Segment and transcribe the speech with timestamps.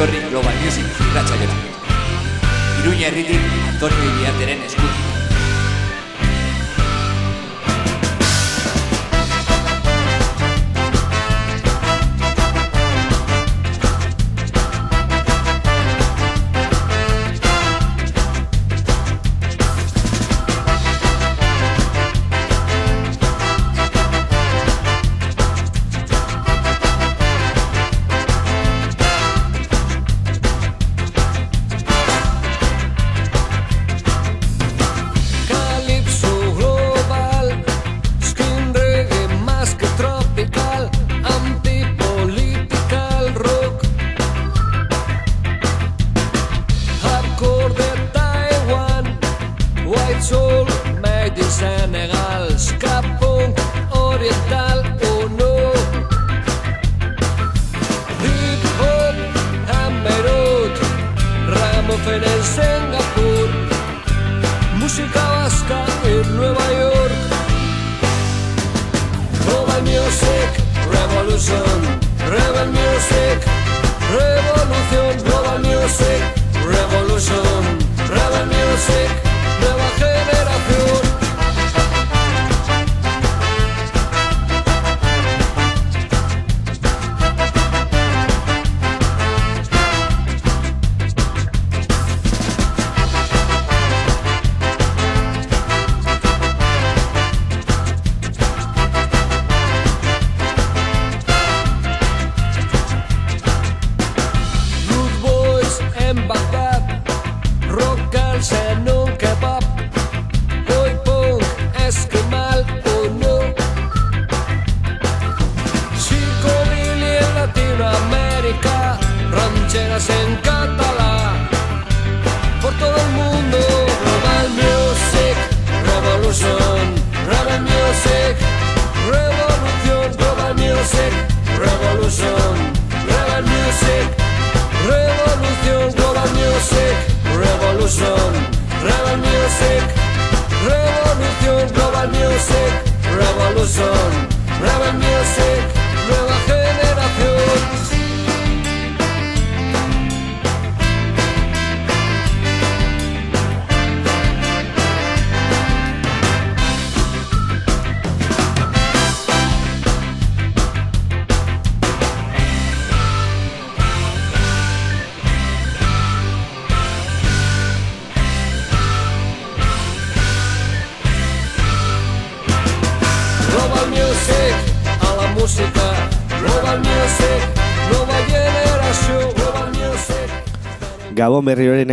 [0.00, 1.56] etorri Global Music irratxa jora.
[2.80, 5.19] Iruña herritik Antonio Iriarteren eskutik.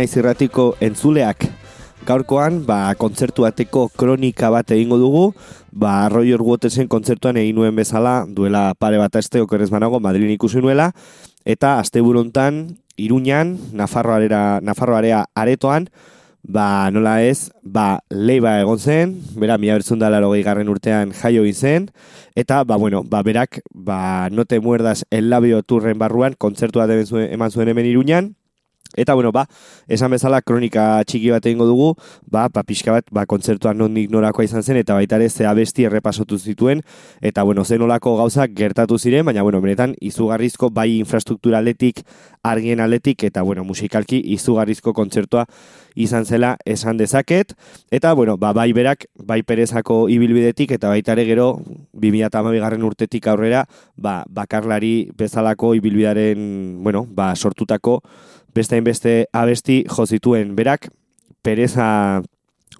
[0.08, 1.44] Naiz irratiko entzuleak.
[2.06, 5.34] Gaurkoan, ba, kontzertu ateko kronika bat egingo dugu,
[5.72, 10.62] ba, Roger Watersen kontzertuan egin nuen bezala, duela pare bat aste okerrez banago, Madrid ikusi
[10.64, 10.92] nuela,
[11.44, 15.90] eta aste burontan, Iruñan, Nafarroarea, Nafarroarea aretoan,
[16.42, 21.90] ba, nola ez, ba, leiba egon zen, bera, mila bertzun garren urtean jaio zen,
[22.34, 27.68] eta, ba, bueno, ba, berak, ba, note muerdas el labio turren barruan, kontzertua eman zuen
[27.68, 28.38] hemen Iruñan,
[28.96, 29.44] Eta bueno, ba,
[29.86, 31.90] esan bezala kronika txiki bat egingo dugu,
[32.24, 35.84] ba, ba pixka bat, ba, kontzertuan nondik norakoa izan zen, eta baita ere ze abesti
[35.84, 36.80] errepasotu zituen,
[37.20, 42.00] eta bueno, zen olako gauzak gertatu ziren, baina bueno, benetan, izugarrizko bai infrastruktura aletik,
[42.42, 45.44] argien aletik, eta bueno, musikalki izugarrizko kontzertua
[45.94, 47.52] izan zela esan dezaket,
[47.90, 51.50] eta bueno, ba, bai berak, bai perezako ibilbidetik, eta baita ere gero,
[51.92, 53.66] 2008 garren urtetik aurrera,
[53.96, 58.00] ba, bakarlari bezalako ibilbidaren, bueno, ba, sortutako,
[58.58, 60.56] beste beste abesti jo zituen.
[60.58, 60.90] Berak,
[61.42, 62.22] pereza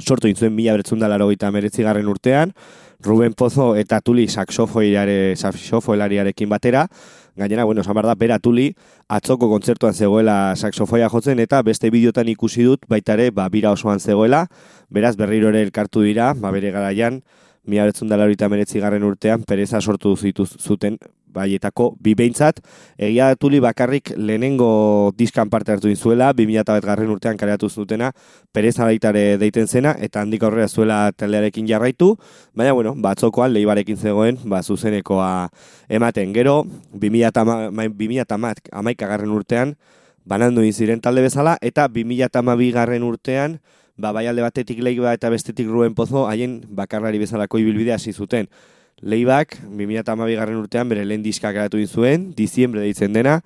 [0.03, 2.53] sortu intzuen mila bertzun dalaro gita urtean,
[3.01, 6.89] Ruben Pozo eta Tuli saksofoilariarekin batera,
[7.37, 8.75] gainera, bueno, esan da, bera Tuli
[9.09, 14.49] atzoko kontzertuan zegoela saksofoia jotzen, eta beste bideotan ikusi dut, baitare, ba, bira osoan zegoela,
[14.91, 17.23] beraz, berriro ere elkartu dira, ba, bere garaian,
[17.65, 20.99] mila betzun dala garren urtean, pereza sortu zituz zuten
[21.33, 22.61] baietako bi behintzat.
[22.99, 28.13] Egia tuli bakarrik lehenengo diskan parte hartu inzuela, bi mila garren urtean kareatu zutena,
[28.53, 32.17] pereza baitare deiten zena, eta handik aurrera zuela taldearekin jarraitu,
[32.55, 35.51] baina, bueno, batzokoan lehibarekin zegoen, ba, zuzenekoa
[35.89, 36.33] ematen.
[36.35, 37.33] Gero, bi mila
[38.73, 39.77] amaik garren urtean,
[40.25, 43.61] banandu ziren talde bezala, eta bi mila garren urtean,
[43.99, 48.49] ba, bai alde batetik lehiba eta bestetik ruen pozo, haien bakarlari bezalako ibilbidea hasi zuten.
[49.03, 53.41] Leibak, 2008 garren urtean, bere lehen diskak garatu zuen, diziembre deitzen dena,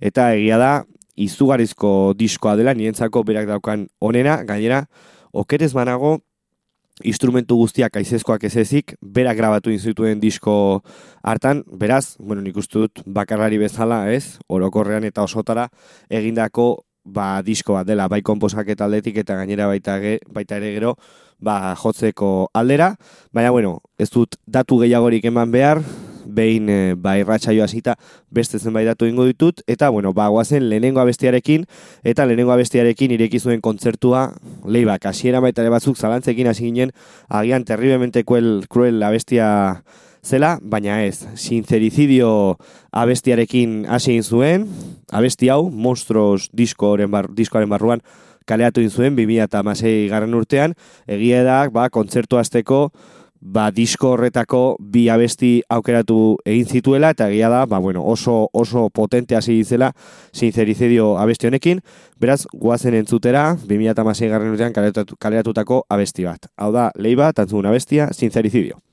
[0.00, 0.72] eta egia da,
[1.18, 4.84] izugarizko diskoa dela, nientzako berak daukan onena, gainera,
[5.32, 6.18] okerez banago,
[7.06, 10.82] instrumentu guztiak aizezkoak ez ezik, berak grabatu inzituen disko
[11.22, 15.68] hartan, beraz, bueno, nik uste dut bakarlari bezala, ez, orokorrean eta osotara,
[16.10, 20.74] egindako ba, disko bat dela, bai komposak eta aldetik eta gainera baita, ge, baita ere
[20.76, 20.96] gero,
[21.38, 22.94] ba, jotzeko aldera,
[23.32, 25.82] baina, bueno, ez dut datu gehiagorik eman behar,
[26.28, 27.96] behin e, ba, irratxaio hasita
[28.30, 31.64] beste zenbait datu ingo ditut, eta, bueno, ba, guazen lehenengo abestiarekin,
[32.04, 34.28] eta lehenengo abestiarekin ireki zuen kontzertua,
[34.66, 36.92] leibak, hasiera baita ere batzuk zalantzekin hasi ginen,
[37.28, 39.82] agian terriblemente cruel, cruel abestia
[40.24, 42.58] zela, baina ez, sincericidio
[42.92, 44.66] abestiarekin hasi zuen,
[45.12, 48.02] abesti hau, monstruos diskoaren, bar, diskoaren barruan,
[48.48, 50.74] kaleatu zuen 2006 garren urtean,
[51.06, 52.88] egia da, ba, kontzertu azteko,
[53.40, 58.88] ba, disko horretako bi abesti aukeratu egin zituela, eta egia da, ba, bueno, oso, oso
[58.90, 59.92] potente hasi zela
[60.32, 61.80] sincericidio abesti honekin,
[62.18, 66.50] beraz, guazen entzutera, 2006 garren urtean kaleratutako abesti bat.
[66.56, 68.87] Hau da, lehi bat, antzun abestia, sincericidio.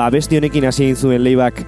[0.00, 1.58] Ba, besti honekin hasi zuen leibak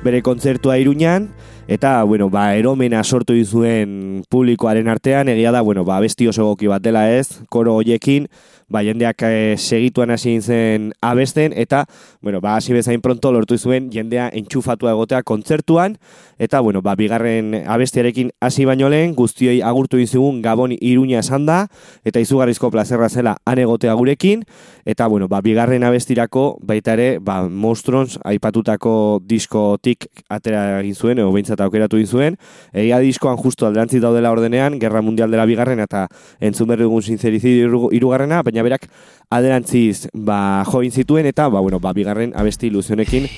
[0.00, 1.26] bere kontzertua iruñan,
[1.68, 6.70] eta, bueno, ba, eromena sortu zuen publikoaren artean, egia da, bueno, ba, besti oso goki
[6.72, 8.30] bat dela ez, koro hoiekin,
[8.72, 11.84] ba, jendeak e, segituan hasi zen abesten, eta,
[12.20, 15.98] bueno, ba, hasi bezain pronto lortu zuen jendea entxufatua egotea kontzertuan,
[16.42, 21.66] eta, bueno, ba, bigarren abestiarekin hasi baino lehen, guztioi agurtu izugun Gabon Iruña esan da,
[22.08, 24.46] eta izugarrizko plazerra zela han egotea gurekin,
[24.88, 31.30] eta, bueno, ba, bigarren abestirako, baita ere, ba, Monstrons aipatutako diskotik atera egin zuen, edo
[31.34, 32.36] behintzat aukeratu zuen,
[32.72, 36.06] egia diskoan justu alderantzi daudela ordenean, Gerra Mundial dela bigarren, eta
[36.40, 38.88] entzun berri dugun sinzerizidio irugarrena, baina berak
[39.30, 43.28] aderantziz ba, join zituen eta ba, bueno, ba, bigarren abesti iluzionekin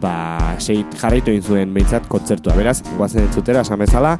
[0.00, 2.56] ba, seit jarraitu egin zuen behintzat kontzertua.
[2.58, 4.18] Beraz, guazen entzutera, esan bezala,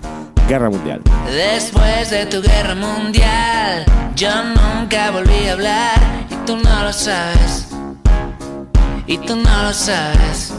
[0.49, 1.03] Guerra Mundial.
[1.27, 5.99] Después de tu guerra mundial, yo nunca volví a hablar
[6.31, 7.69] y tú no lo sabes.
[9.07, 10.53] Y tú no lo sabes.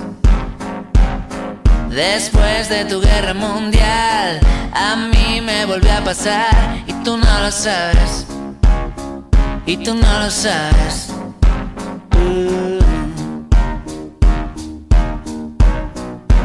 [1.90, 4.40] Después de tu guerra mundial,
[4.74, 8.25] a mí me volvió a pasar y tú no lo sabes
[9.66, 11.10] y tú no lo sabes.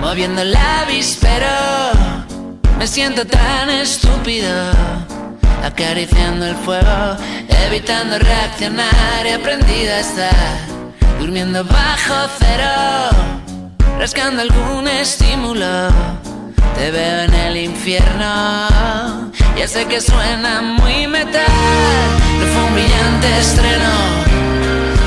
[0.00, 1.46] Moviendo el avispero,
[2.78, 4.72] me siento tan estúpido.
[5.62, 7.16] Acariciando el fuego,
[7.66, 10.58] evitando reaccionar y aprendido a estar.
[11.18, 13.10] Durmiendo bajo cero,
[13.98, 15.90] rascando algún estímulo.
[16.76, 21.44] Te veo en el infierno, ya sé que suena muy metal,
[22.38, 23.92] no fue un brillante estreno,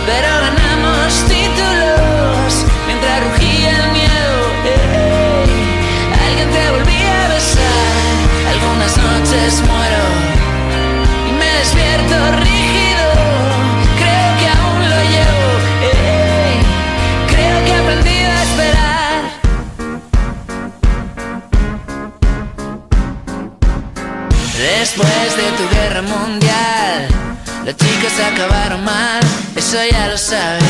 [0.06, 4.38] pero ganamos títulos mientras rugía el miedo.
[6.28, 7.88] Alguien te volvía a besar,
[8.54, 10.06] algunas noches muero
[11.28, 12.63] y me despierto rígido,
[28.14, 29.22] chicos acabaron mal,
[29.56, 30.64] eso ya lo sabes,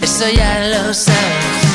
[0.00, 1.68] eso ya lo sabes.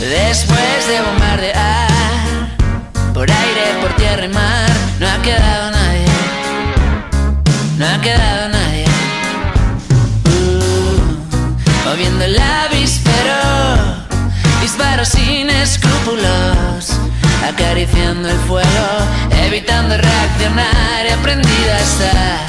[0.00, 2.56] Después de bombardear,
[3.12, 4.70] por aire, por tierra y mar,
[5.00, 6.06] no ha quedado nadie,
[7.78, 8.84] no ha quedado nadie.
[10.26, 14.06] Uh, moviendo el avispero,
[14.60, 16.93] disparos sin escrúpulos
[17.48, 18.86] acariciando el fuego,
[19.46, 22.46] evitando reaccionar y aprendido a estar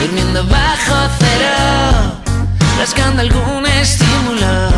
[0.00, 2.22] durmiendo bajo cero,
[2.78, 4.70] rascando algún estímulo,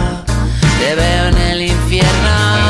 [0.78, 2.65] te veo en el infierno.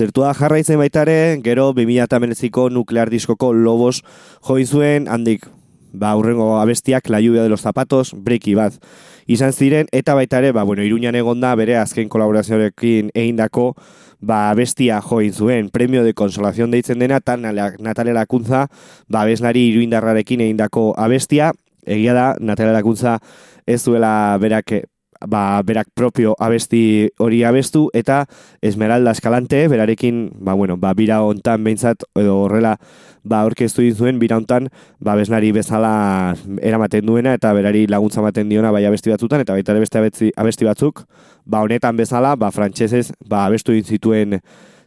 [0.00, 4.00] Kontzertua jarraitzen baita ere, gero 2008ko nuklear diskoko lobos
[4.46, 5.44] join zuen, handik
[5.92, 8.78] ba, urrengo abestiak La lluvia de los zapatos, Breaky Bad
[9.26, 13.74] izan ziren, eta baita ere, ba, bueno, iruñan egonda bere azken kolaborazioarekin egindako
[14.20, 18.70] ba, bestia join zuen, premio de consolación deitzen dena, eta Natalia Lakuntza,
[19.06, 21.52] ba, besnari iruindarrarekin egindako abestia,
[21.84, 23.18] egia da, Natalia Lakuntza
[23.66, 24.80] ez duela berak
[25.26, 28.26] ba, berak propio abesti hori abestu, eta
[28.62, 32.78] Esmeralda Eskalante, berarekin, ba, bueno, ba, bira hontan behintzat, edo horrela,
[33.22, 38.70] ba, orkestu zuen bira hontan, ba, besnari bezala eramaten duena, eta berari laguntza maten diona,
[38.70, 41.04] bai abesti batzutan, eta baita beste abesti, abesti batzuk,
[41.44, 44.40] ba, honetan bezala, ba, frantsesez ba, abestu zituen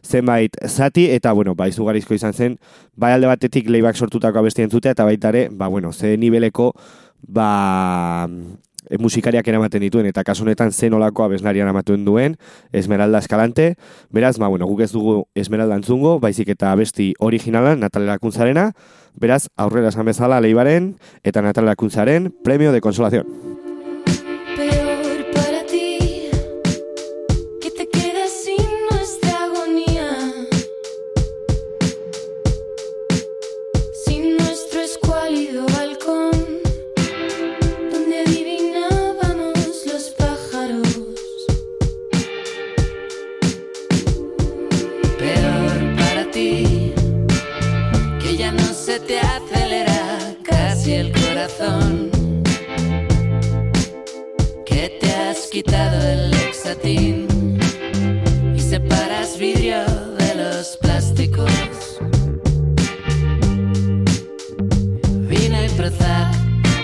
[0.04, 2.58] zenbait zati, eta, bueno, ba, izugarizko izan zen,
[2.96, 6.72] bai alde batetik leibak sortutako abestien zute, eta baita ere, ba, bueno, ze niveleko,
[7.22, 8.28] ba,
[8.88, 12.36] e, musikariak eramaten dituen, eta kasunetan zen olako abesnari eramatuen duen,
[12.72, 13.74] Esmeralda Eskalante,
[14.10, 18.70] beraz, ma, bueno, guk ez dugu Esmeralda entzungo, baizik eta abesti originalan, Natalia Lakuntzarena,
[19.14, 23.63] beraz, aurrera esan bezala leibaren, eta Natalia Lakuntzaren, Premio de Consolación.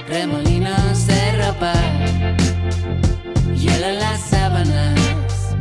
[0.07, 1.73] remolinos de ropa,
[3.57, 5.57] hielo en las sábanas,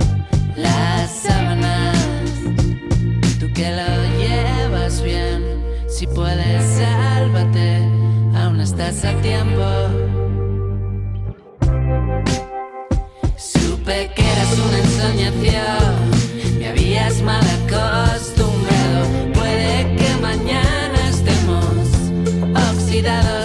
[0.58, 1.98] las sábanas.
[3.40, 5.42] Tú que lo llevas bien,
[5.88, 7.78] si puedes, sálvate,
[8.36, 9.66] aún estás a tiempo.
[13.38, 18.09] Supe que eras una ensoñación, me habías malacado.
[23.02, 23.39] that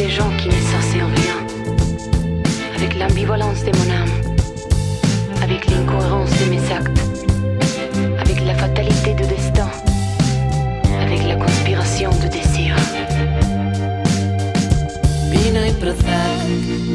[0.00, 1.38] ces gens qui ne savaient rien,
[2.74, 4.14] avec l'ambivalence de mon âme,
[5.42, 7.02] avec l'incohérence de mes actes,
[8.18, 9.70] avec la fatalité du destin,
[11.04, 12.74] avec la conspiration de désir.
[15.30, 16.40] Vino y Prozac,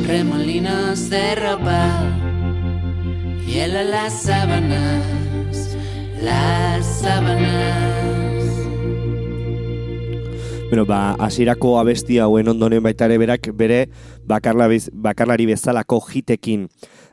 [0.09, 1.85] remolinos de ropa,
[3.45, 5.05] hielo las sábanas,
[6.23, 8.14] las sábanas.
[11.19, 13.89] Hasierako abesti hauen ondoren baita ere berak bere
[14.27, 16.67] bakarlari bezalako jitekin.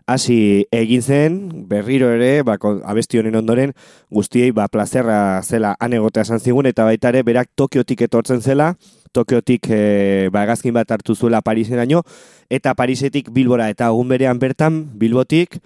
[0.06, 3.72] Hasi egin zen berriro ere bako, abesti honen ondoren
[4.10, 8.74] guztiei ba plazerra zela anegotea esan zigun eta baita ere berak Tokiotik etortzen zela
[9.12, 12.02] Tokiotik e, ba, bat hartu zuela Pariseraino
[12.50, 15.60] eta Parisetik Bilbora eta egun berean bertan Bilbotik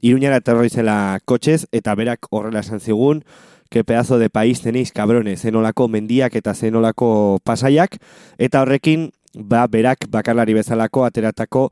[0.00, 3.22] Iruñara terroi zela kotxez eta berak horrela esan zigun
[3.72, 7.96] ke pedazo de país tenéis cabrones, zenolako mendiak eta zenolako pasaiak,
[8.36, 11.70] eta horrekin, ba, berak bakarlari bezalako ateratako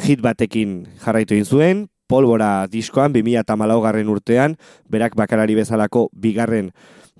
[0.00, 4.56] hit batekin jarraitu egin zuen, polbora diskoan, 2008 garren urtean,
[4.88, 6.72] berak bakarari bezalako bigarren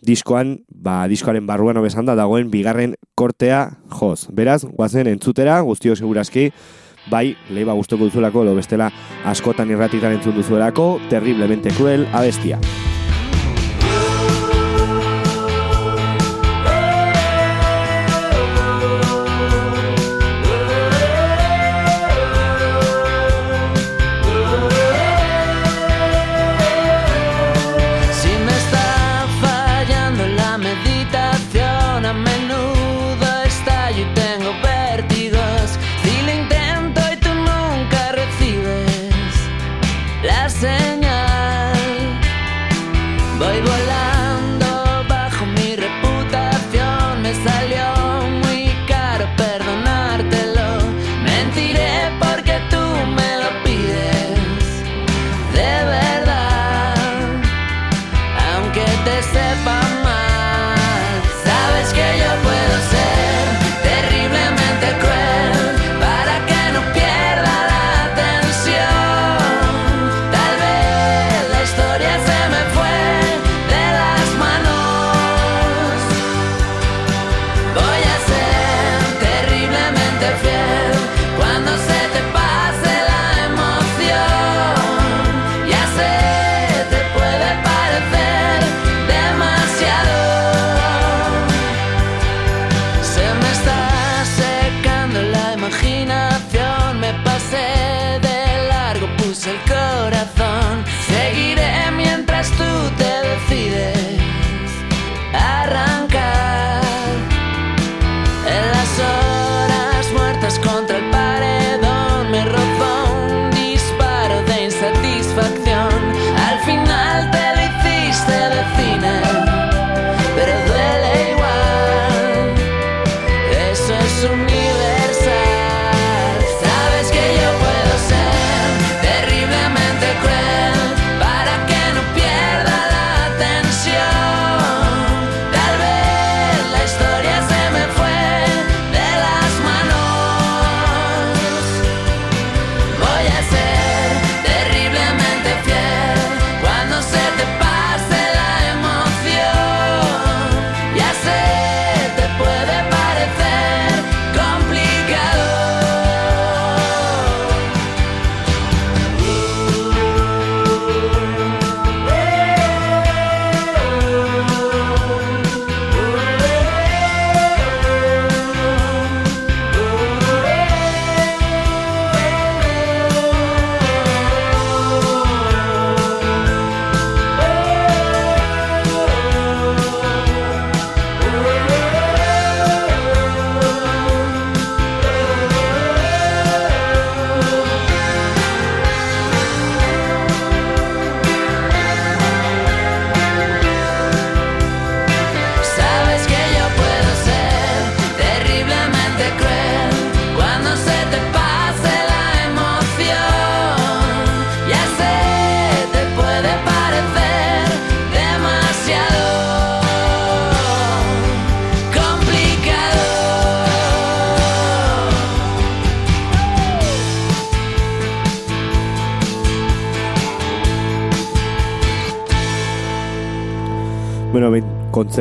[0.03, 4.27] diskoan, ba, diskoaren barruan obesan da, dagoen bigarren kortea joz.
[4.33, 6.51] Beraz, guazen entzutera, guztio segurazki,
[7.11, 8.91] bai, leiba guztoko duzulako, lo bestela
[9.25, 12.61] askotan irratitan entzun duzuelako, terriblemente cruel, abestia.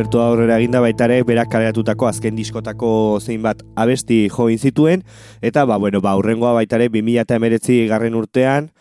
[0.02, 5.04] Kontzertu aurrera eginda baita ere, berak kaleratutako azken diskotako zein bat abesti join zituen,
[5.46, 8.72] eta ba, bueno, ba, urrengoa baita ere, 2019 garren urtean,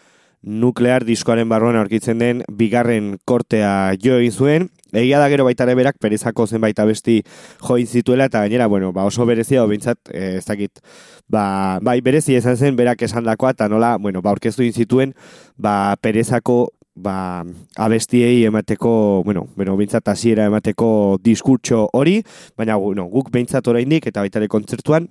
[0.40, 5.76] nuklear diskoaren barruan aurkitzen den bigarren kortea jo egin zuen, Egia da gero baita ere
[5.78, 7.20] berak perezako zenbait abesti
[7.62, 10.80] join zituela eta gainera, bueno, ba oso berezia obintzat, eh, ez dakit,
[11.28, 15.14] ba, bai berezi esan zen berak esandakoa eta nola, bueno, ba aurkeztu zituen,
[15.56, 17.44] ba perezako ba,
[17.76, 22.20] abestiei emateko, bueno, bueno, bintzat hasiera emateko diskurtso hori,
[22.57, 25.09] baina bueno, guk behintzat oraindik eta baita ere kontzertuan,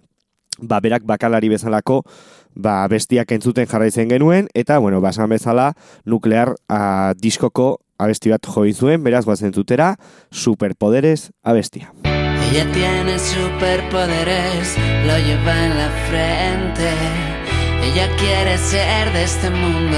[0.62, 2.04] ba, berak bakalari bezalako
[2.56, 5.74] ba, bestiak entzuten jarraitzen genuen, eta, bueno, basan bezala,
[6.06, 9.96] nuklear a, diskoko abesti bat join zuen, beraz, guazen zutera,
[10.32, 11.94] superpoderes abestia.
[12.50, 16.90] Ella tiene superpoderes, lo lleva en la frente.
[17.84, 19.98] Ella quiere ser de este mundo,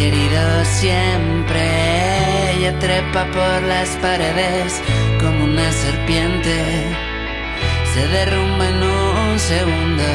[0.00, 1.62] querido siempre.
[2.52, 4.80] Ella trepa por las paredes
[5.20, 6.56] como una serpiente.
[7.92, 10.08] Se derrumba en un segundo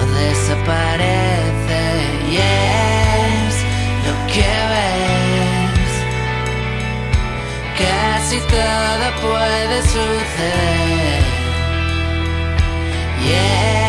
[0.00, 1.82] o desaparece.
[2.30, 3.54] Y es
[4.06, 5.92] lo que ves.
[7.82, 11.22] Casi todo puede suceder.
[13.26, 13.85] Y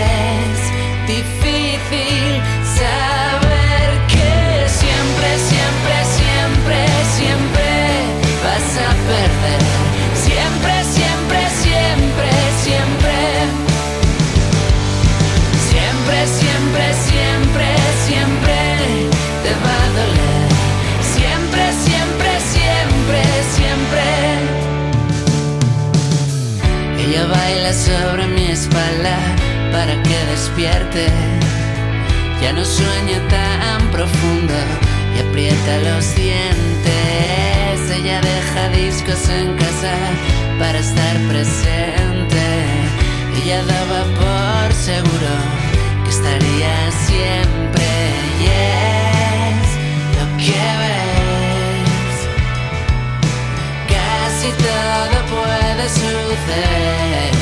[27.74, 29.18] Sobre mi espalda
[29.74, 31.08] para que despierte.
[32.42, 34.54] Ya no sueña tan profundo
[35.14, 37.92] y aprieta los dientes.
[37.94, 39.94] Ella deja discos en casa
[40.58, 42.46] para estar presente.
[43.44, 45.34] Ella daba por seguro
[46.06, 47.86] que estaría siempre.
[48.40, 49.68] Y es
[50.16, 52.16] lo que ves.
[53.92, 57.37] Casi todo puede suceder.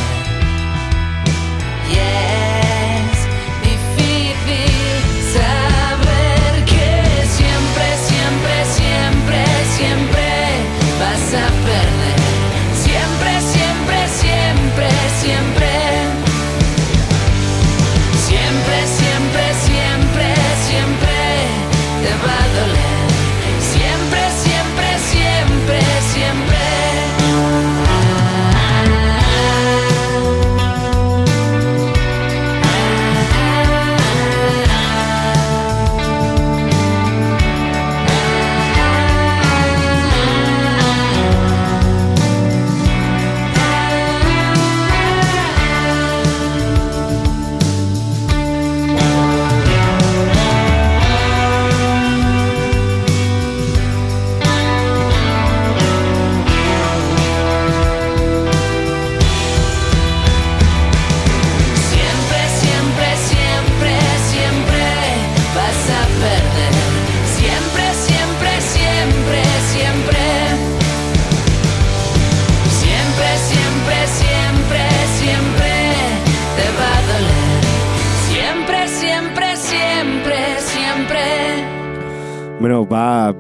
[1.88, 2.45] Y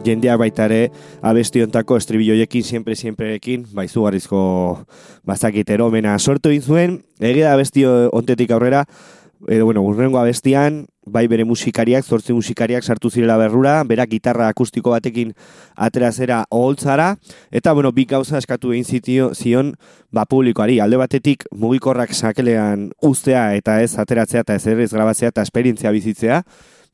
[0.05, 0.91] jendea baita ere,
[1.25, 4.39] abesti ontako estribilloiekin, siempre, siempreekin, ba, izugarrizko
[5.25, 8.85] bazakit eromena sortu zuen, egia abesti ontetik aurrera,
[9.47, 14.93] edo, bueno, urrengo abestian, bai bere musikariak, zortzi musikariak sartu zirela berrura, berak gitarra akustiko
[14.95, 15.33] batekin
[15.75, 17.15] atera zera oholtzara,
[17.51, 19.75] eta, bueno, bi gauza eskatu egin zitio, zion,
[20.11, 25.33] ba, publikoari, alde batetik mugikorrak sakelean uztea eta ez ateratzea eta ez ere ez grabatzea
[25.33, 26.41] eta esperientzia bizitzea,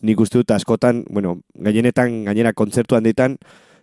[0.01, 3.37] nik uste dut askotan, bueno, gainenetan, gainera kontzertuan ditan,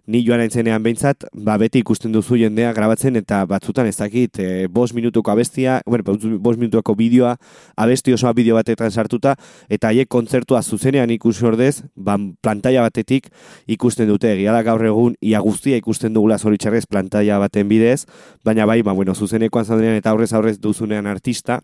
[0.09, 4.67] ni joan aintzenean behintzat, ba, beti ikusten duzu jendea grabatzen eta batzutan ez dakit, e,
[4.73, 7.35] bos minutuko abestia, bueno, bos minutuko bideoa,
[7.77, 9.37] abesti osoa bideo batetan sartuta,
[9.69, 13.29] eta haiek kontzertua zuzenean ikusi ordez, ba, pantalla batetik
[13.69, 18.07] ikusten dute, egia da gaur egun, ia guztia ikusten dugula zoritxarrez pantalla baten bidez,
[18.49, 21.61] baina bai, ba, bueno, zuzenekoan zaudenean eta aurrez aurrez duzunean artista,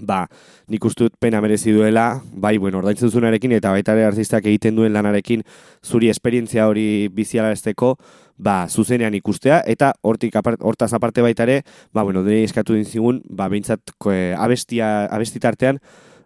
[0.00, 0.24] ba,
[0.68, 4.76] nik uste dut pena merezi duela, bai, bueno, ordaintzen duzunarekin eta baita ere artistak egiten
[4.76, 5.44] duen lanarekin
[5.84, 7.94] zuri esperientzia hori bizialarazteko,
[8.40, 13.22] ba, zuzenean ikustea, eta hortik apart, hortaz aparte baita ere, ba, bueno, dene eskatu dinzigun,
[13.28, 15.80] ba, behintzat eh, abestia, abestitartean,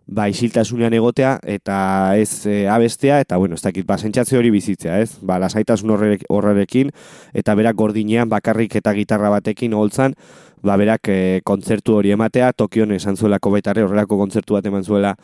[0.07, 1.77] ba, isiltasunean egotea, eta
[2.21, 5.19] ez e, abestea, eta, bueno, ez dakit, ba, sentsazio hori bizitzea, ez?
[5.25, 6.93] Ba, lasaitasun horrek- horrekin,
[7.33, 10.15] eta berak gordinean bakarrik eta gitarra batekin holtzan,
[10.65, 14.85] ba, berak e, kontzertu hori ematea, Tokion esan zuelako baita ere, horrelako kontzertu bat eman
[14.85, 15.15] zuela,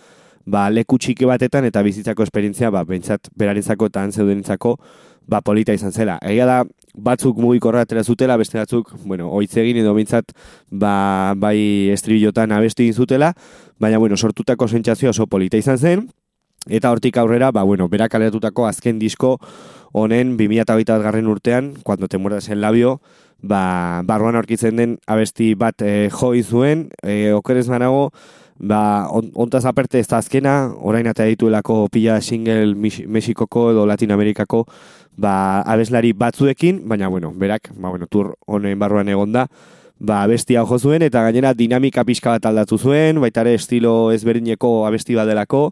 [0.46, 4.76] ba, leku txiki batetan eta bizitzako esperientzia, ba, bentsat berarentzako eta han zeudenentzako,
[5.31, 6.18] ba, polita izan zela.
[6.26, 6.61] Egia da,
[6.94, 10.35] batzuk mugikorra atera zutela, beste batzuk, bueno, oitzegin edo bentsat,
[10.70, 13.35] ba, bai estribillotan abesti egin zutela,
[13.81, 16.09] baina, bueno, sortutako sentsazio oso polita izan zen,
[16.68, 19.38] eta hortik aurrera, ba, bueno, berak aleratutako azken disko
[19.92, 23.00] honen 2008 garren urtean, cuando te muerdas el labio,
[23.42, 28.12] ba, barruan aurkitzen den abesti bat e, jo zuen, e, okerez manago,
[28.59, 34.66] ba, on, ontaz aperte ez da azkena, orain eta dituelako pila single Mexikoko edo Latinoamerikako
[35.16, 39.48] ba, abeslari batzuekin, baina, bueno, berak, ba, bueno, tur honen barruan egonda,
[39.98, 44.87] ba, abestia jo zuen, eta gainera dinamika pixka bat aldatu zuen, baita ere estilo ezberdineko
[44.88, 45.70] abesti bat delako,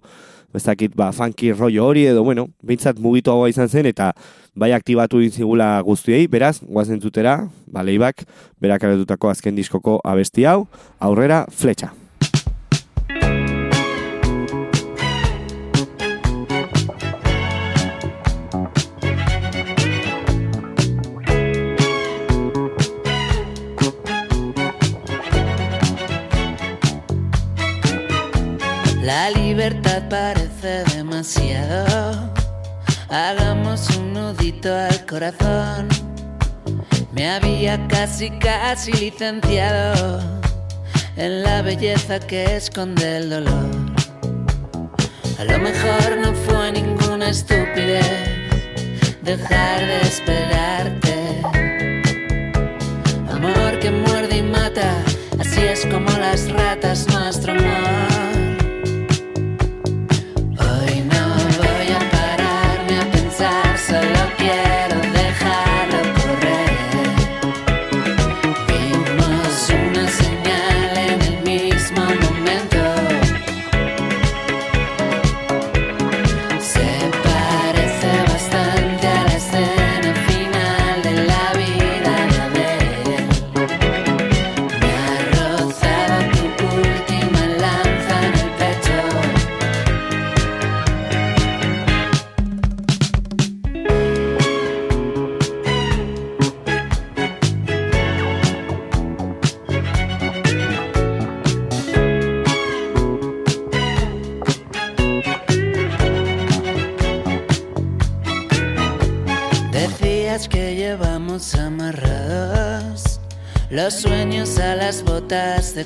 [0.54, 4.12] bezakit, ba, funky rollo hori edo, bueno, bintzat mugitu hau izan zen, eta
[4.58, 8.24] bai aktibatu dintzigula guztiei, beraz, guazen zutera, ba, leibak,
[8.60, 8.84] berak
[9.30, 10.66] azken diskoko abesti hau,
[10.98, 11.92] aurrera, fletxa.
[29.68, 32.32] Libertad parece demasiado.
[33.10, 35.88] Hagamos un nudito al corazón.
[37.12, 40.20] Me había casi, casi licenciado
[41.16, 43.68] en la belleza que esconde el dolor.
[45.38, 48.06] A lo mejor no fue ninguna estupidez
[49.22, 51.42] dejar de esperarte.
[53.30, 54.94] Amor que muerde y mata,
[55.38, 58.17] así es como las ratas nuestro amor.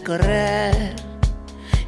[0.00, 0.94] Correr.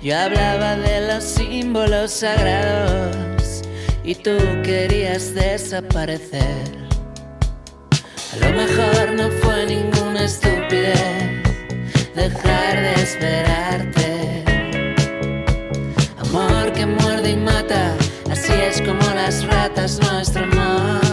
[0.02, 3.62] Yo hablaba de los símbolos sagrados
[4.02, 6.74] y tú querías desaparecer.
[8.32, 11.42] A lo mejor no fue ninguna estupidez
[12.14, 14.44] dejar de esperarte.
[16.18, 17.94] Amor que muerde y mata,
[18.30, 21.03] así es como las ratas nuestro amor.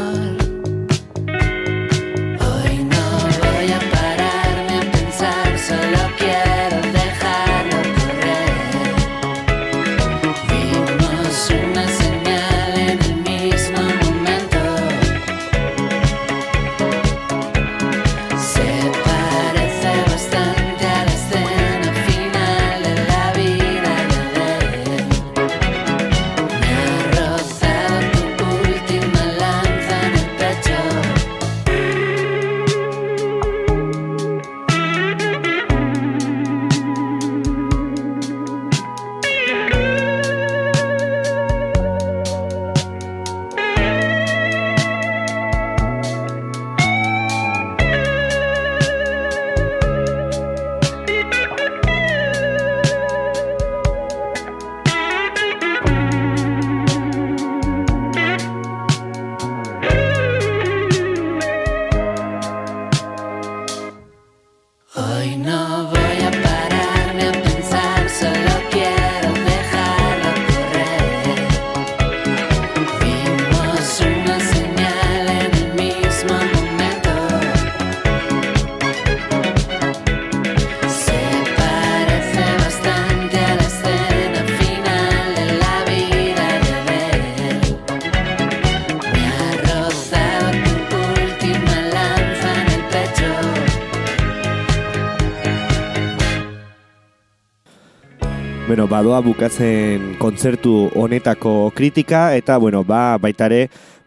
[99.01, 103.63] Badoa bukatzen kontzertu honetako kritika, eta, bueno, ba, baitare,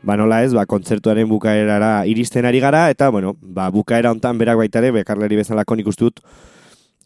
[0.07, 4.61] ba, nola ez, ba, kontzertuaren bukaerara iristen ari gara, eta, bueno, ba, bukaera hontan berak
[4.62, 6.22] baitare, bekarleri bezalako nik dut,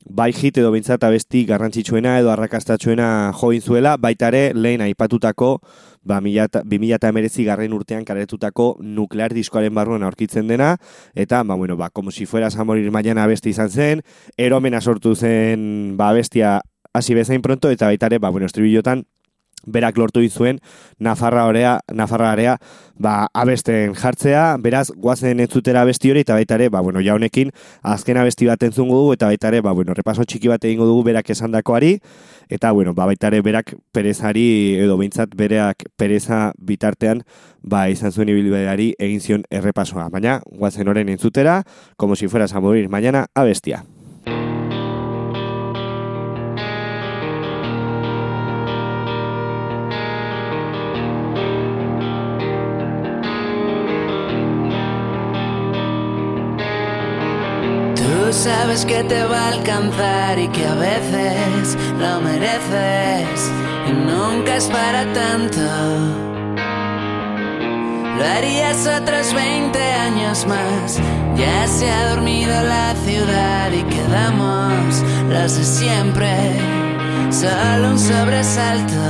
[0.04, 5.62] bai hit edo bintzat abesti garrantzitsuena edo arrakastatsuena join zuela, baitare lehen aipatutako,
[6.04, 10.74] ba, 2000 garren urtean karetutako nuklear diskoaren barruan aurkitzen dena,
[11.14, 14.02] eta, ba, bueno, ba, como si fueras a morir mañana abesti izan zen,
[14.36, 16.58] eromena sortu zen, ba, abestia
[16.98, 19.06] hasi bezain pronto, eta baitare, ba, bueno, estribillotan,
[19.66, 20.60] berak lortu dizuen
[20.98, 22.58] Nafarra orea, Nafarra area,
[22.94, 27.52] ba, abesten jartzea, beraz, guazen entzutera abesti hori, eta baita ere, ba, bueno, ja honekin,
[27.82, 31.04] azken abesti bat entzungo dugu, eta baita ere, ba, bueno, repaso txiki bat egingo dugu
[31.10, 31.98] berak esandakoari,
[32.48, 37.22] eta, bueno, ba, baita ere, berak perezari, edo behintzat, bereak pereza bitartean,
[37.62, 40.08] ba, izan zuen ibilbideari egin zion errepasoa.
[40.10, 41.62] Baina, guazen oren entzutera,
[41.96, 43.84] como si fueras a morir mañana, abestia.
[58.48, 63.50] Sabes que te va a alcanzar y que a veces lo mereces
[63.88, 65.60] y nunca es para tanto.
[68.16, 70.98] Lo harías otros 20 años más.
[71.36, 76.32] Ya se ha dormido la ciudad y quedamos los de siempre.
[77.30, 79.02] Solo un sobresalto.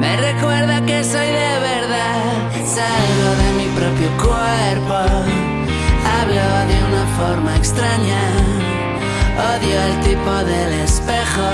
[0.00, 2.24] Me recuerda que soy de verdad.
[2.76, 5.45] Salgo de mi propio cuerpo.
[7.16, 8.20] Forma extraña.
[9.54, 11.48] Odio el tipo del espejo.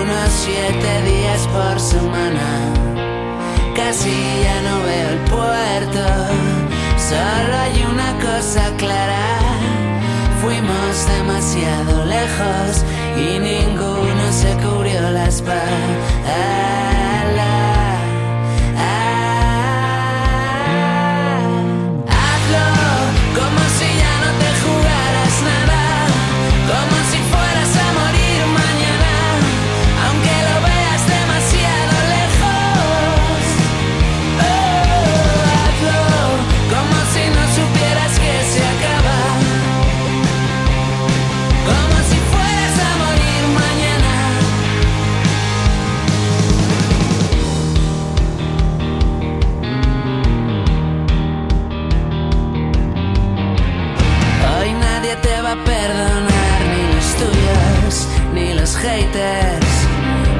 [0.00, 2.48] Unos siete días por semana.
[3.74, 4.14] Casi
[4.44, 6.04] ya no veo el puerto.
[6.96, 9.26] Solo hay una cosa clara.
[10.40, 12.84] Fuimos demasiado lejos
[13.16, 16.95] y ninguno se cubrió la espalda.
[55.46, 59.74] Va a perdonar, ni los tuyos, ni los haters.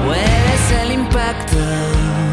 [0.05, 2.26] Hueles el impacto.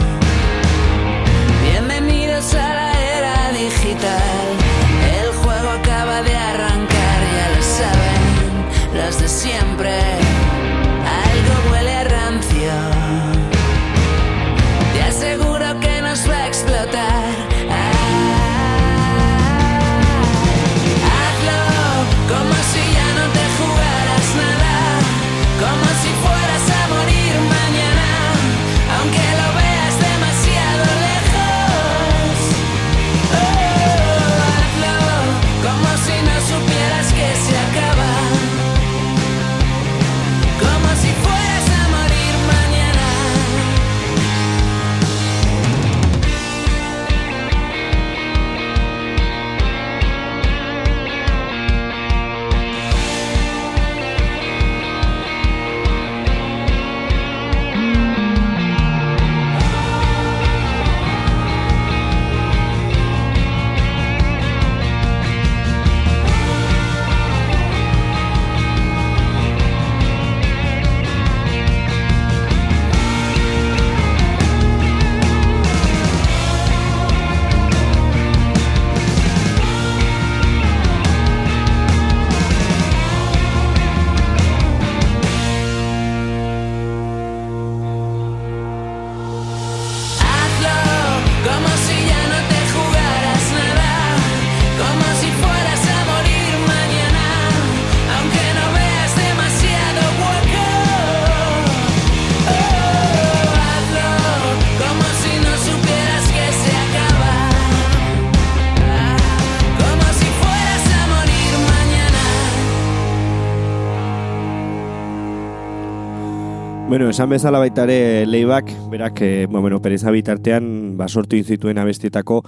[116.94, 122.44] Bueno, esan bezala baita ere leibak, berak, e, bueno, pereza bitartean, ba, sortu zituen abestietako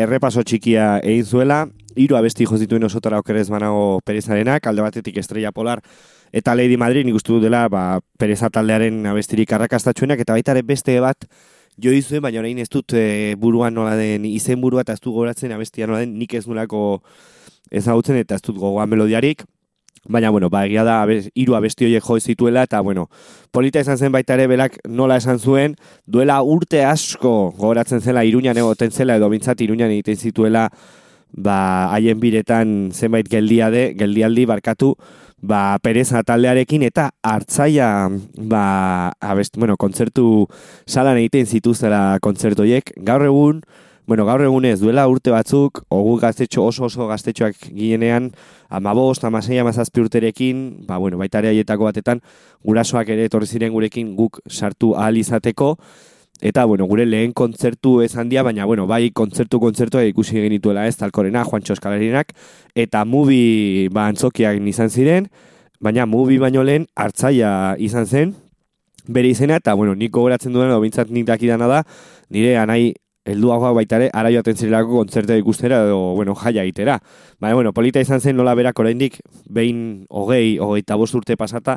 [0.00, 1.58] errepaso txikia egin zuela,
[2.00, 5.84] hiru abesti jo zituen osotara okerez banago perezarenak, alde batetik Estrella Polar
[6.32, 10.96] eta Lady Madrid, nik uste dela, ba, pereza taldearen abestirik arrakastatxuenak, eta baita ere beste
[11.04, 11.28] bat
[11.76, 15.12] jo izuen, baina orain ez dut e, buruan nola den izen burua eta ez dut
[15.12, 17.02] goratzen abestia nola den, nik ez nulako
[17.68, 19.44] ezagutzen eta ez dut gogoan melodiarik,
[20.08, 23.10] Baina, bueno, ba, egia da, abes, hiru abesti horiek jo zituela, eta, bueno,
[23.52, 25.74] polita izan zen baita ere belak nola esan zuen,
[26.06, 30.70] duela urte asko gogoratzen zela Iruñan egoten zela, edo bintzat Iruñan egiten zituela,
[31.36, 34.94] ba, haien biretan zenbait geldia de, geldialdi barkatu,
[35.36, 38.08] ba, pereza taldearekin, eta hartzaia,
[38.40, 38.64] ba,
[39.20, 40.48] abest, bueno, kontzertu
[40.88, 43.60] salan egiten zituztela kontzertu horiek, gaur egun,
[44.10, 48.24] Bueno, gaur egunez, duela urte batzuk, ogu gaztetxo oso oso gaztetxoak ginenean,
[48.68, 52.18] amabost, amasei, amazazpi urterekin, ba, bueno, baita ere haietako batetan,
[52.66, 55.76] gurasoak ere etorri ziren gurekin guk sartu ahal izateko,
[56.42, 60.96] eta, bueno, gure lehen kontzertu ez handia, baina, bueno, bai kontzertu kontzertu ikusi genituela ez,
[60.98, 62.32] talkorena, Juan Txoskalarinak,
[62.74, 65.28] eta mubi, ba, antzokiak izan ziren,
[65.78, 68.34] baina mubi baino lehen hartzaia izan zen,
[69.06, 71.84] bere izena, eta, bueno, nik gogoratzen duen, bintzat nik dakidana da,
[72.26, 72.88] nire anai
[73.28, 76.98] helduagoa baita ere, ara joaten zirelako kontzertea ikustera edo, bueno, jaia egitera.
[77.40, 79.18] Baina, bueno, polita izan zen nola berak oraindik
[79.52, 81.76] behin hogei, hogeita bost urte pasata,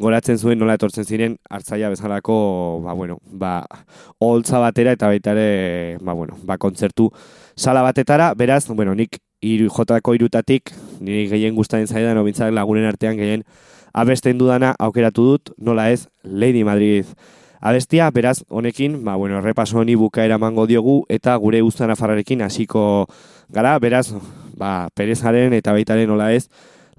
[0.00, 2.36] goratzen zuen nola etortzen ziren hartzaia bezalako,
[2.84, 3.54] ba, bueno, ba,
[4.22, 7.10] holtza batera eta baita ere, ba, bueno, ba, kontzertu
[7.56, 13.18] sala batetara, beraz, bueno, nik iru, jotako irutatik, niri gehien gustaren zaidan, obintzak lagunen artean
[13.18, 13.42] gehien
[13.94, 17.10] abesten dudana aukeratu dut, nola ez, Lady Madrid
[17.64, 23.06] abestia, beraz, honekin, ba, bueno, repaso honi bukaera mango diogu, eta gure guztan afarrarekin hasiko
[23.48, 24.12] gara, beraz,
[24.52, 26.50] ba, perezaren eta baitaren nola ez,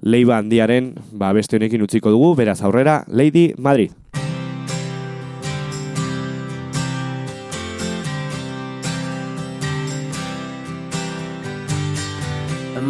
[0.01, 3.91] leiba handiaren, ba, beste honekin utziko dugu, beraz, aurrera, Lady Madrid.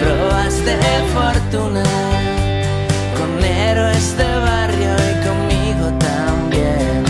[0.00, 0.78] Probaste
[1.12, 2.11] fortuna
[3.72, 7.04] héroes de barrio y conmigo también.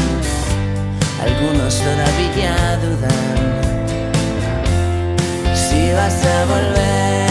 [1.20, 2.54] Algunos todavía
[2.84, 3.32] dudan
[5.54, 7.21] si vas a volver.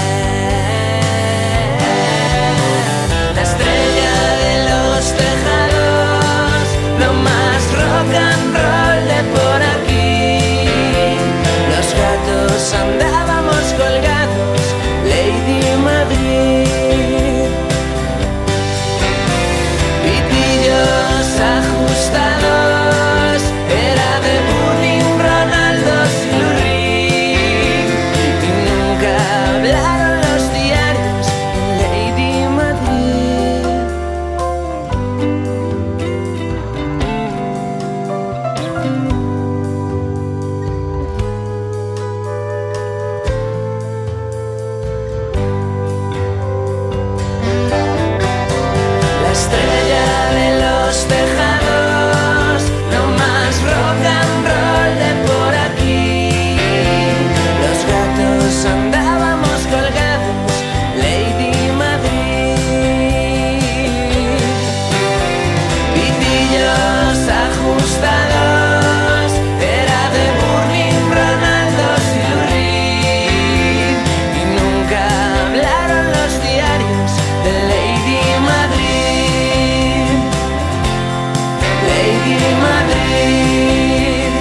[82.31, 84.31] Lady Madrid.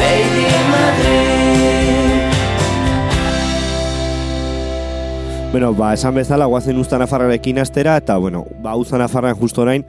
[0.00, 2.22] Lady Madrid.
[5.52, 9.86] Bueno, ba, esan bezala, guazen ustan afarrarekin astera, eta, bueno, ba, ustan afarran justo orain,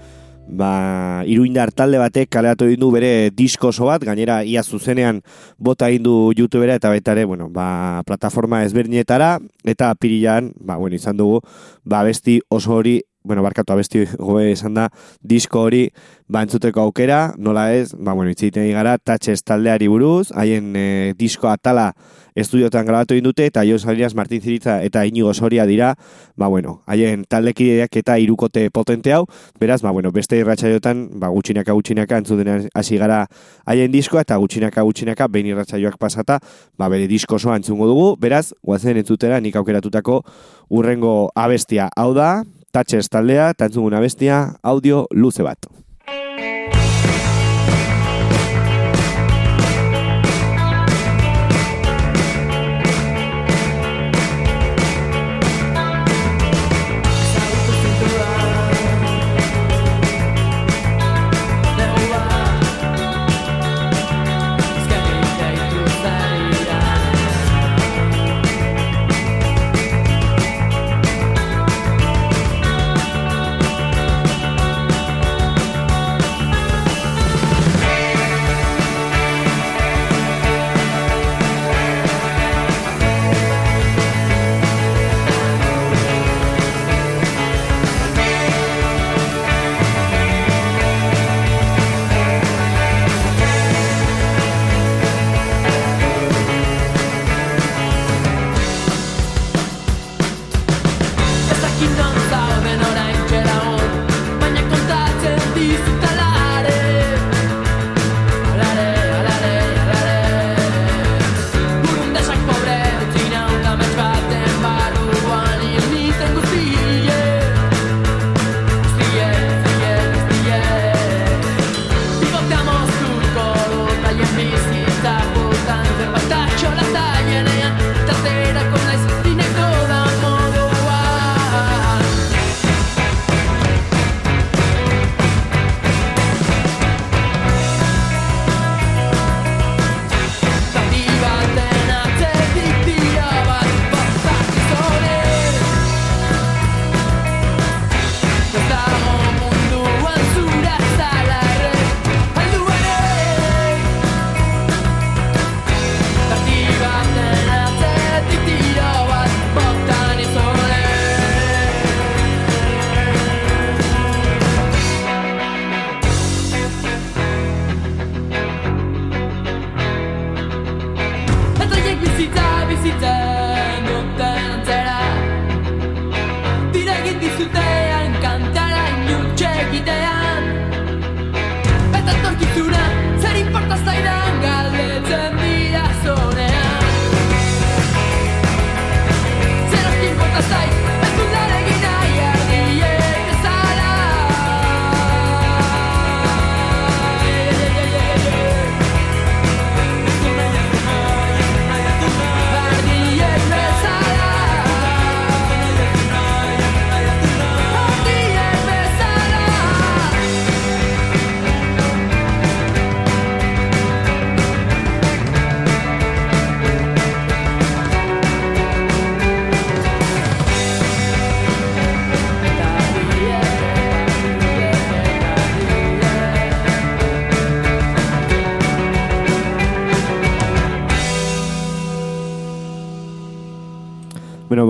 [0.47, 5.23] ba, iruindar talde batek kaleatu egin du bere disko oso bat, gainera ia zuzenean
[5.57, 11.01] bota egin du YouTubera, eta baita ere, bueno, ba, plataforma ezberdinetara, eta pirilan, ba, bueno,
[11.01, 11.41] izan dugu,
[11.83, 14.87] ba, besti oso hori, bueno, barkatu abesti gobe esan da,
[15.21, 15.83] disko hori,
[16.27, 20.87] ba, entzuteko aukera, nola ez, ba, bueno, itziten gara, tatxez taldeari buruz, haien e,
[21.19, 21.91] disko atala
[22.37, 25.93] estudiotan grabatu egin dute, eta Jon Salinas, Martin Ziritza eta Inigo Soria dira,
[26.35, 29.25] ba, bueno, haien taldekideak eta irukote potente hau,
[29.59, 33.23] beraz, ba, bueno, beste irratsaiotan, ba, gutxinaka gutxinaka entzuten hasi gara
[33.65, 36.39] haien diskoa, eta gutxinaka gutxinaka behin irratsaioak pasata,
[36.77, 40.21] ba, bere disko osoa entzungo dugu, beraz, guazen entzutera nik aukeratutako
[40.69, 42.43] urrengo abestia, hau da,
[42.77, 45.65] Tatxez taldea, eta entzugun abestia, audio luze bat.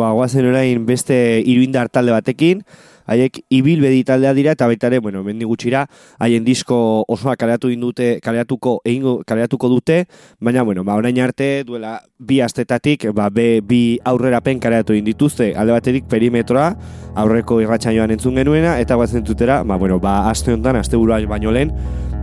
[0.08, 2.64] Ba, guazen orain beste iruindar talde batekin,
[3.08, 5.86] haiek ibilbedi taldea dira eta baita ere, bueno, mendi gutxira,
[6.20, 6.78] haien disko
[7.08, 10.01] osoa kaleatu indute, kaleatuko egingo kaleatuko dute,
[10.43, 15.76] baina bueno, ba orain arte duela bi astetatik, ba be, bi aurrerapen kaleatu dituzte, alde
[15.76, 16.74] baterik perimetroa
[17.16, 21.72] aurreko irratsaioan entzun genuena eta guazen tutera, ba bueno, ba aste hontan asteburua baino lehen,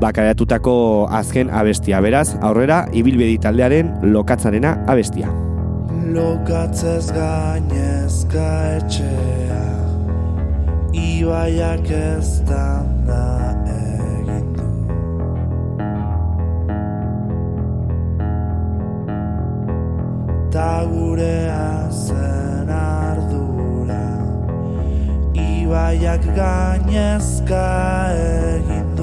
[0.00, 2.00] ba kaleatutako azken abestia.
[2.04, 5.32] Beraz, aurrera ibilbedi taldearen lokatzarena abestia.
[6.12, 9.64] Lokatzez gainezka etxea
[10.92, 12.84] Ibaiak ez da
[13.74, 14.68] egin du.
[20.52, 24.06] Ta gurea zen ardura.
[25.32, 27.66] Ibaiak gainezka
[28.12, 28.93] egin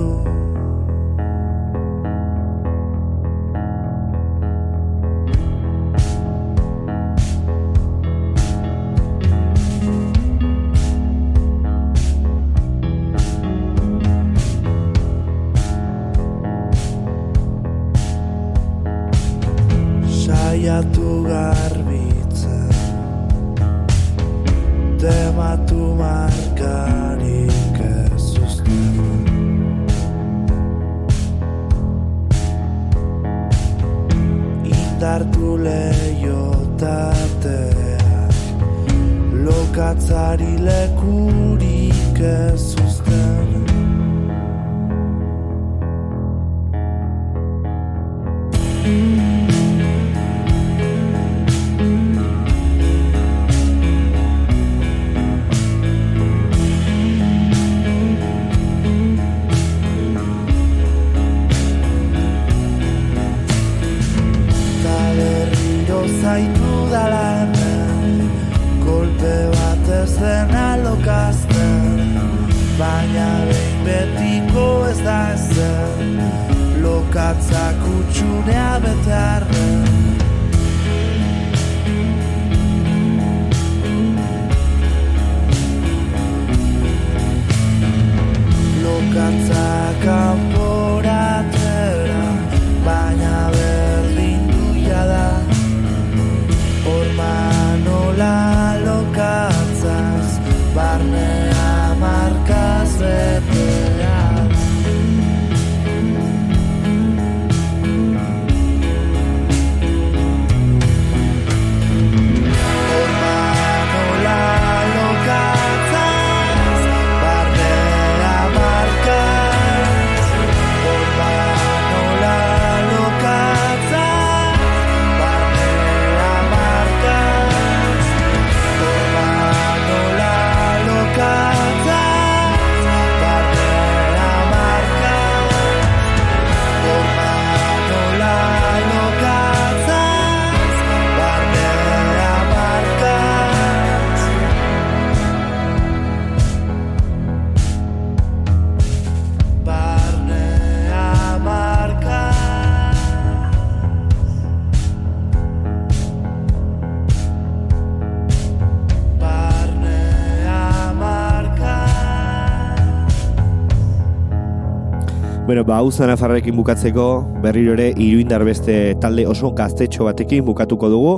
[165.71, 167.03] ba, hau zanafarrekin bukatzeko,
[167.39, 171.13] berriro ere iruindar beste talde oso gaztetxo batekin bukatuko dugu.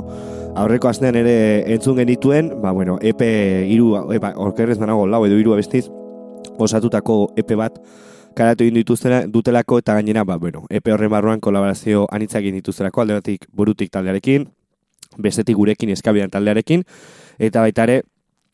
[0.54, 3.24] Aurreko astean ere entzun genituen, ba, bueno, EP
[3.74, 5.88] iru, epa, orkerrez banago lau edo iru abestiz,
[6.54, 7.80] osatutako EP bat
[8.38, 13.02] karatu egin dituztela, dutelako eta gainera, ba, bueno, EP horren barruan kolaborazio anitzak egin dituztelako,
[13.02, 14.46] alde batik burutik taldearekin,
[15.18, 16.86] bestetik gurekin eskabian taldearekin,
[17.42, 18.02] eta baita ere,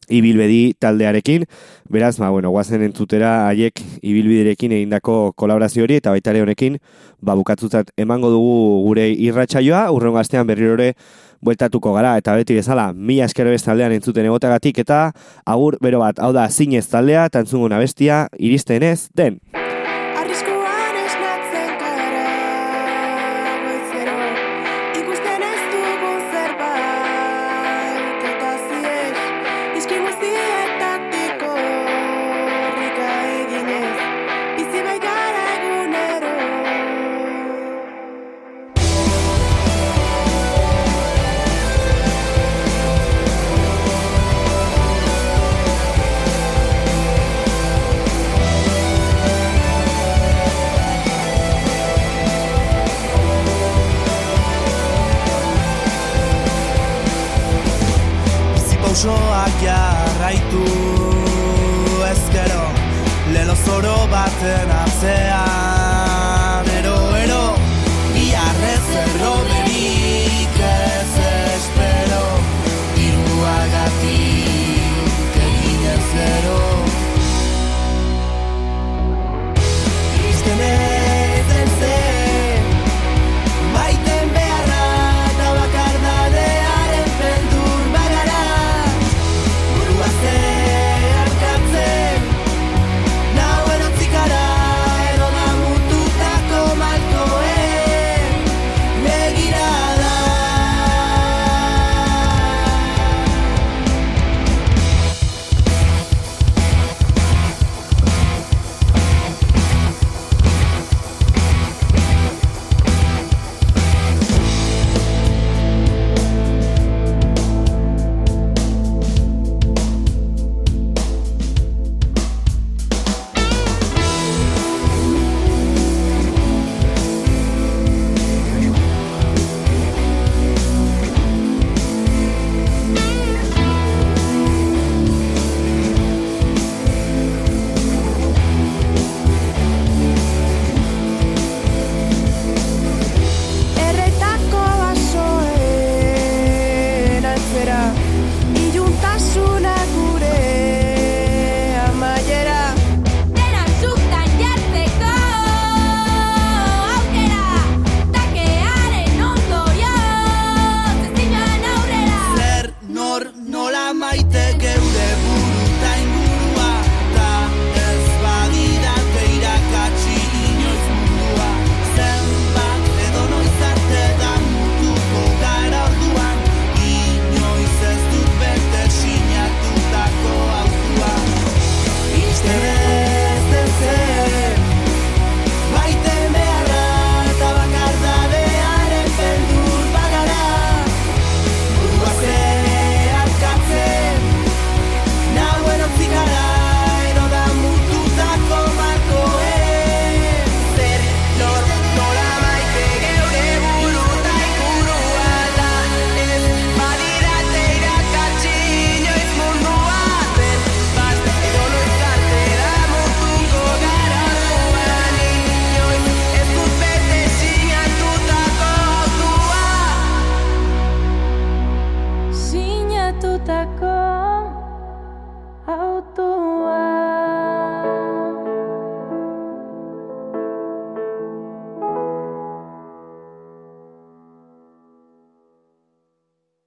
[0.09, 1.44] ibilbedi taldearekin,
[1.90, 6.78] beraz, ba, bueno, guazen entzutera haiek ibilbiderekin egindako kolaborazio hori, eta baita ere honekin,
[7.20, 10.94] ba, bukatzutzat emango dugu gure irratsaioa, urrengo astean berriro ere
[11.40, 15.11] bueltatuko gara, eta beti bezala, mila esker beste taldean entzuten egotagatik, eta
[15.46, 19.40] agur, bero bat, hau da, zinez taldea, tantzungun abestia, iristen ez, den.